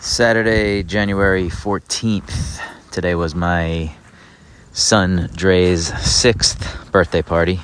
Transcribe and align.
Saturday, 0.00 0.84
January 0.84 1.48
14th. 1.48 2.60
Today 2.92 3.16
was 3.16 3.34
my 3.34 3.92
son 4.72 5.28
Dre's 5.34 5.92
sixth 6.08 6.92
birthday 6.92 7.20
party. 7.20 7.58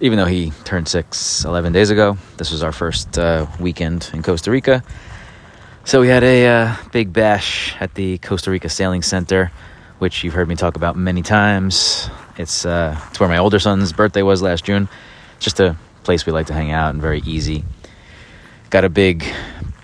Even 0.00 0.18
though 0.18 0.26
he 0.26 0.52
turned 0.62 0.86
six 0.86 1.44
11 1.44 1.72
days 1.72 1.90
ago, 1.90 2.16
this 2.36 2.52
was 2.52 2.62
our 2.62 2.70
first 2.70 3.18
uh, 3.18 3.46
weekend 3.58 4.08
in 4.12 4.22
Costa 4.22 4.52
Rica. 4.52 4.84
So 5.84 6.00
we 6.00 6.06
had 6.06 6.22
a 6.22 6.46
uh, 6.46 6.76
big 6.92 7.12
bash 7.12 7.74
at 7.80 7.94
the 7.94 8.18
Costa 8.18 8.52
Rica 8.52 8.68
Sailing 8.68 9.02
Center, 9.02 9.50
which 9.98 10.22
you've 10.22 10.34
heard 10.34 10.46
me 10.46 10.54
talk 10.54 10.76
about 10.76 10.96
many 10.96 11.22
times. 11.22 12.08
It's, 12.36 12.64
uh, 12.64 12.96
it's 13.08 13.18
where 13.18 13.28
my 13.28 13.38
older 13.38 13.58
son's 13.58 13.92
birthday 13.92 14.22
was 14.22 14.42
last 14.42 14.64
June. 14.64 14.88
It's 15.36 15.44
just 15.44 15.58
a 15.58 15.76
place 16.04 16.24
we 16.24 16.32
like 16.32 16.46
to 16.46 16.54
hang 16.54 16.70
out 16.70 16.90
and 16.90 17.02
very 17.02 17.20
easy. 17.26 17.64
Got 18.70 18.84
a 18.84 18.88
big 18.88 19.24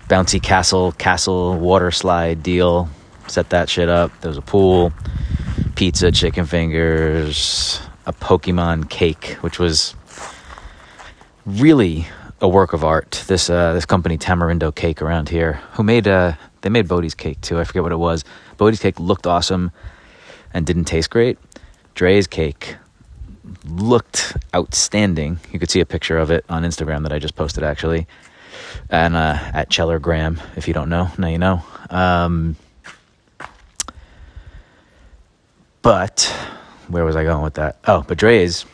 bouncy 0.07 0.41
castle 0.41 0.91
castle 0.93 1.57
water 1.57 1.91
slide 1.91 2.43
deal. 2.43 2.89
Set 3.27 3.49
that 3.51 3.69
shit 3.69 3.89
up. 3.89 4.11
There 4.21 4.29
was 4.29 4.37
a 4.37 4.41
pool, 4.41 4.91
pizza, 5.75 6.11
chicken 6.11 6.45
fingers, 6.45 7.79
a 8.05 8.13
Pokemon 8.13 8.89
cake, 8.89 9.37
which 9.41 9.59
was 9.59 9.95
really 11.45 12.05
a 12.41 12.47
work 12.47 12.73
of 12.73 12.83
art. 12.83 13.23
This 13.27 13.49
uh, 13.49 13.73
this 13.73 13.85
company 13.85 14.17
Tamarindo 14.17 14.73
Cake 14.75 15.01
around 15.01 15.29
here, 15.29 15.53
who 15.73 15.83
made 15.83 16.07
uh, 16.07 16.33
they 16.61 16.69
made 16.69 16.87
Bodhi's 16.87 17.15
cake 17.15 17.39
too. 17.41 17.59
I 17.59 17.63
forget 17.63 17.83
what 17.83 17.91
it 17.91 17.99
was. 17.99 18.23
Bodhi's 18.57 18.79
cake 18.79 18.99
looked 18.99 19.25
awesome 19.25 19.71
and 20.53 20.65
didn't 20.65 20.85
taste 20.85 21.09
great. 21.09 21.37
Dre's 21.95 22.27
cake 22.27 22.75
looked 23.65 24.37
outstanding. 24.55 25.39
You 25.51 25.59
could 25.59 25.69
see 25.69 25.79
a 25.79 25.85
picture 25.85 26.17
of 26.17 26.31
it 26.31 26.45
on 26.49 26.63
Instagram 26.63 27.03
that 27.03 27.13
I 27.13 27.19
just 27.19 27.35
posted 27.35 27.63
actually 27.63 28.07
and 28.89 29.15
uh, 29.15 29.37
at 29.53 29.69
Cheller 29.69 30.01
Graham. 30.01 30.39
If 30.55 30.67
you 30.67 30.73
don't 30.73 30.89
know, 30.89 31.09
now 31.17 31.27
you 31.27 31.37
know. 31.37 31.63
Um, 31.89 32.55
but 35.81 36.23
where 36.87 37.05
was 37.05 37.15
I 37.15 37.23
going 37.23 37.43
with 37.43 37.55
that? 37.55 37.77
Oh, 37.87 38.03
but 38.07 38.17
Dre's, 38.17 38.65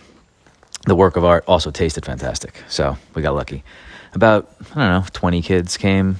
the 0.86 0.96
work 0.96 1.16
of 1.16 1.26
art, 1.26 1.44
also 1.48 1.72
tasted 1.72 2.06
fantastic. 2.06 2.64
So 2.68 2.98
we 3.16 3.22
got 3.22 3.36
lucky. 3.36 3.64
About 4.14 4.50
I 4.72 4.80
don't 4.80 5.02
know, 5.02 5.06
twenty 5.14 5.42
kids 5.42 5.78
came. 5.78 6.18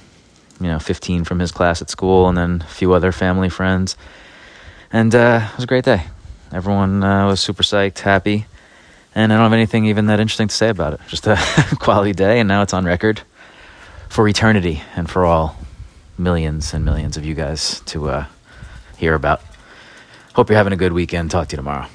You 0.60 0.66
know, 0.66 0.78
fifteen 0.78 1.24
from 1.24 1.38
his 1.38 1.52
class 1.52 1.80
at 1.80 1.90
school, 1.90 2.28
and 2.28 2.36
then 2.36 2.62
a 2.62 2.70
few 2.70 2.92
other 2.92 3.12
family 3.12 3.48
friends. 3.48 3.96
And 4.92 5.14
uh, 5.14 5.48
it 5.50 5.56
was 5.56 5.64
a 5.64 5.66
great 5.66 5.84
day. 5.84 6.04
Everyone 6.52 7.02
uh, 7.02 7.26
was 7.26 7.40
super 7.40 7.62
psyched, 7.62 8.00
happy, 8.00 8.46
and 9.14 9.32
I 9.32 9.36
don't 9.36 9.44
have 9.44 9.52
anything 9.52 9.86
even 9.86 10.06
that 10.06 10.20
interesting 10.20 10.48
to 10.48 10.54
say 10.54 10.68
about 10.68 10.94
it. 10.94 11.00
Just 11.08 11.26
a 11.26 11.36
quality 11.78 12.12
day, 12.12 12.40
and 12.40 12.48
now 12.48 12.62
it's 12.62 12.74
on 12.74 12.84
record 12.84 13.22
for 14.10 14.26
eternity 14.26 14.82
and 14.96 15.08
for 15.08 15.24
all 15.24 15.56
millions 16.18 16.74
and 16.74 16.84
millions 16.84 17.16
of 17.16 17.24
you 17.24 17.32
guys 17.32 17.80
to 17.86 18.10
uh, 18.10 18.24
hear 18.98 19.14
about. 19.14 19.40
Hope 20.34 20.50
you're 20.50 20.58
having 20.58 20.72
a 20.72 20.76
good 20.76 20.92
weekend. 20.92 21.30
Talk 21.30 21.48
to 21.48 21.52
you 21.54 21.56
tomorrow. 21.56 21.86